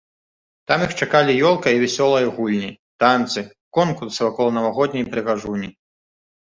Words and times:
Там 0.69 0.79
іх 0.85 0.95
чакалі 1.05 1.35
ёлка 1.49 1.67
і 1.75 1.81
вясёлыя 1.85 2.33
гульні, 2.39 2.71
танцы, 3.05 3.39
конкурсы 3.81 4.21
вакол 4.29 4.47
навагодняй 4.59 5.11
прыгажуні. 5.15 5.69